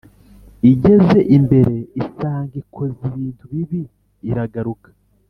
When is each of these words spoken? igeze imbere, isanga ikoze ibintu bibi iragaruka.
igeze 0.71 1.19
imbere, 1.37 1.75
isanga 2.01 2.53
ikoze 2.61 2.99
ibintu 3.09 3.43
bibi 3.51 3.81
iragaruka. 4.29 4.89